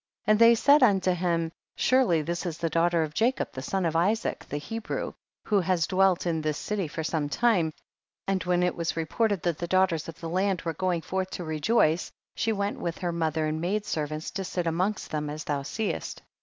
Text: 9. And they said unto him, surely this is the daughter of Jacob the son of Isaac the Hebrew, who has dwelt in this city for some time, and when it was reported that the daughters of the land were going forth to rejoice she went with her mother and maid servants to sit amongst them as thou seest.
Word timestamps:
9. 0.25 0.33
And 0.33 0.39
they 0.39 0.55
said 0.55 0.81
unto 0.81 1.11
him, 1.11 1.51
surely 1.75 2.23
this 2.23 2.47
is 2.47 2.57
the 2.57 2.71
daughter 2.71 3.03
of 3.03 3.13
Jacob 3.13 3.51
the 3.51 3.61
son 3.61 3.85
of 3.85 3.95
Isaac 3.95 4.43
the 4.49 4.57
Hebrew, 4.57 5.13
who 5.45 5.59
has 5.59 5.85
dwelt 5.85 6.25
in 6.25 6.41
this 6.41 6.57
city 6.57 6.87
for 6.87 7.03
some 7.03 7.29
time, 7.29 7.71
and 8.27 8.43
when 8.43 8.63
it 8.63 8.73
was 8.75 8.97
reported 8.97 9.43
that 9.43 9.59
the 9.59 9.67
daughters 9.67 10.07
of 10.07 10.19
the 10.19 10.27
land 10.27 10.63
were 10.63 10.73
going 10.73 11.01
forth 11.01 11.29
to 11.37 11.43
rejoice 11.43 12.11
she 12.33 12.51
went 12.51 12.79
with 12.79 12.97
her 12.97 13.11
mother 13.11 13.45
and 13.45 13.61
maid 13.61 13.85
servants 13.85 14.31
to 14.31 14.43
sit 14.43 14.65
amongst 14.65 15.11
them 15.11 15.29
as 15.29 15.43
thou 15.43 15.61
seest. 15.61 16.23